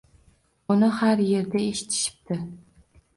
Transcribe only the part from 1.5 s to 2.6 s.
eshitishibdi.